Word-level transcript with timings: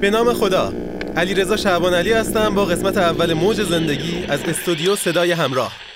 به 0.00 0.10
نام 0.10 0.32
خدا. 0.32 0.72
علی 1.16 1.34
رضا 1.34 1.56
شعبان 1.56 1.94
علی 1.94 2.12
هستم 2.12 2.54
با 2.54 2.64
قسمت 2.64 2.96
اول 2.96 3.32
موج 3.32 3.62
زندگی 3.62 4.24
از 4.28 4.40
استودیو 4.42 4.96
صدای 4.96 5.32
همراه. 5.32 5.89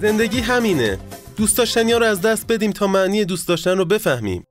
زندگی 0.00 0.40
همینه. 0.40 0.98
دوست 1.36 1.58
داشتنی 1.58 1.92
رو 1.92 2.04
از 2.04 2.20
دست 2.20 2.46
بدیم 2.46 2.72
تا 2.72 2.86
معنی 2.86 3.24
دوست 3.24 3.48
داشتن 3.48 3.78
رو 3.78 3.84
بفهمیم. 3.84 4.44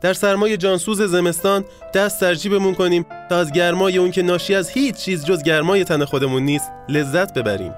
در 0.00 0.12
سرمای 0.12 0.56
جانسوز 0.56 1.02
زمستان 1.02 1.64
دست 1.94 2.20
در 2.20 2.34
جیبمون 2.34 2.74
کنیم 2.74 3.06
تا 3.28 3.38
از 3.38 3.52
گرمای 3.52 3.98
اون 3.98 4.10
که 4.10 4.22
ناشی 4.22 4.54
از 4.54 4.70
هیچ 4.70 4.94
چیز 4.94 5.24
جز 5.24 5.42
گرمای 5.42 5.84
تن 5.84 6.04
خودمون 6.04 6.42
نیست 6.42 6.70
لذت 6.88 7.34
ببریم. 7.34 7.72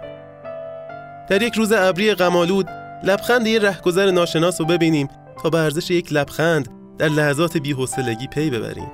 در 1.28 1.42
یک 1.42 1.54
روز 1.54 1.72
ابری 1.72 2.14
غمالود 2.14 2.68
لبخند 3.04 3.46
یه 3.46 3.58
رهگذر 3.58 4.10
ناشناس 4.10 4.60
رو 4.60 4.66
ببینیم 4.66 5.08
تا 5.42 5.50
به 5.50 5.58
ارزش 5.58 5.90
یک 5.90 6.12
لبخند 6.12 6.68
در 6.98 7.08
لحظات 7.08 7.56
بی‌حوصلگی 7.56 8.26
پی 8.26 8.50
ببریم. 8.50 8.90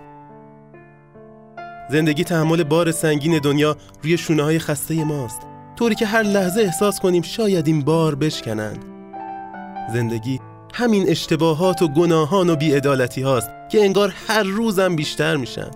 زندگی 1.90 2.24
تحمل 2.24 2.62
بار 2.62 2.92
سنگین 2.92 3.38
دنیا 3.38 3.76
روی 4.02 4.18
شونه 4.18 4.42
های 4.42 4.58
خسته 4.58 5.04
ماست. 5.04 5.45
طوری 5.76 5.94
که 5.94 6.06
هر 6.06 6.22
لحظه 6.22 6.60
احساس 6.60 7.00
کنیم 7.00 7.22
شاید 7.22 7.66
این 7.66 7.82
بار 7.84 8.14
بشکنند. 8.14 8.84
زندگی 9.92 10.40
همین 10.74 11.08
اشتباهات 11.08 11.82
و 11.82 11.88
گناهان 11.88 12.50
و 12.50 12.56
بیعدالتی 12.56 13.22
هاست 13.22 13.50
که 13.68 13.80
انگار 13.84 14.14
هر 14.28 14.42
روزم 14.42 14.96
بیشتر 14.96 15.36
میشن. 15.36 15.70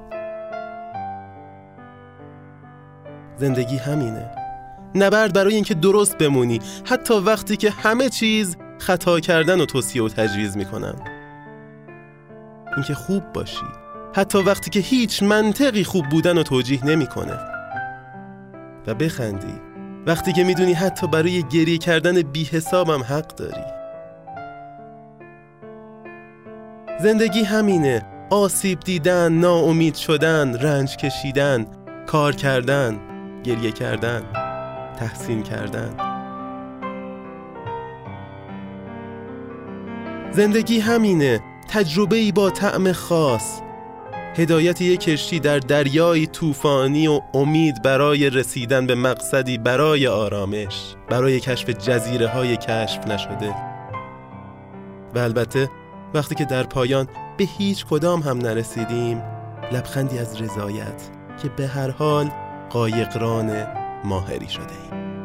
زندگی 3.36 3.76
همینه. 3.76 4.30
نبرد 4.94 5.34
برای 5.34 5.54
اینکه 5.54 5.74
درست 5.74 6.18
بمونی. 6.18 6.60
حتی 6.84 7.14
وقتی 7.14 7.56
که 7.56 7.70
همه 7.70 8.08
چیز 8.08 8.56
خطا 8.78 9.20
کردن 9.20 9.60
و 9.60 9.66
توصیه 9.66 10.02
و 10.02 10.08
تجویز 10.08 10.56
می‌کنن. 10.56 10.94
اینکه 12.76 12.94
خوب 12.94 13.32
باشی. 13.32 13.66
حتی 14.14 14.38
وقتی 14.38 14.70
که 14.70 14.80
هیچ 14.80 15.22
منطقی 15.22 15.84
خوب 15.84 16.08
بودن 16.08 16.38
و 16.38 16.42
توجیه 16.42 16.86
نمی‌کنه. 16.86 17.38
و 18.86 18.94
بخندی. 18.94 19.69
وقتی 20.06 20.32
که 20.32 20.44
می‌دونی 20.44 20.72
حتی 20.72 21.06
برای 21.06 21.42
گریه 21.42 21.78
کردن 21.78 22.22
بی 22.22 22.44
حسابم 22.44 23.02
حق 23.02 23.26
داری. 23.26 23.64
زندگی 27.00 27.42
همینه. 27.42 28.06
آسیب 28.30 28.80
دیدن، 28.80 29.32
ناامید 29.32 29.94
شدن، 29.94 30.56
رنج 30.58 30.96
کشیدن، 30.96 31.66
کار 32.06 32.32
کردن، 32.34 32.98
گریه 33.44 33.72
کردن، 33.72 34.22
تحسین 34.98 35.42
کردن. 35.42 35.96
زندگی 40.32 40.80
همینه. 40.80 41.40
تجربه 41.68 42.16
ای 42.16 42.32
با 42.32 42.50
طعم 42.50 42.92
خاص. 42.92 43.60
هدایت 44.34 44.80
یک 44.80 45.00
کشتی 45.00 45.40
در 45.40 45.58
دریای 45.58 46.26
طوفانی 46.26 47.08
و 47.08 47.20
امید 47.34 47.82
برای 47.82 48.30
رسیدن 48.30 48.86
به 48.86 48.94
مقصدی 48.94 49.58
برای 49.58 50.06
آرامش 50.06 50.94
برای 51.08 51.40
کشف 51.40 51.70
جزیره 51.70 52.28
های 52.28 52.56
کشف 52.56 53.06
نشده 53.06 53.54
و 55.14 55.18
البته 55.18 55.70
وقتی 56.14 56.34
که 56.34 56.44
در 56.44 56.62
پایان 56.62 57.08
به 57.36 57.44
هیچ 57.58 57.86
کدام 57.86 58.20
هم 58.20 58.38
نرسیدیم 58.38 59.22
لبخندی 59.72 60.18
از 60.18 60.42
رضایت 60.42 61.10
که 61.42 61.48
به 61.48 61.66
هر 61.66 61.90
حال 61.90 62.30
قایقران 62.70 63.66
ماهری 64.04 64.48
شده 64.48 64.72
ایم. 64.92 65.19